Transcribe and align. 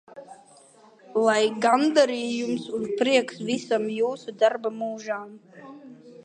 Lai 1.27 1.43
gandarījums 1.65 2.65
un 2.79 2.87
prieks 3.03 3.43
visam 3.51 3.87
jūsu 3.99 4.35
darba 4.45 4.73
mūžam! 4.81 5.31